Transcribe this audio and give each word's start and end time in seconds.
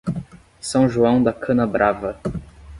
São 0.59 0.89
João 0.89 1.21
da 1.21 1.31
Canabrava 1.31 2.19